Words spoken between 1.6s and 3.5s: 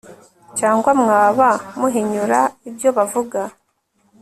muhinyura ibyo bavuga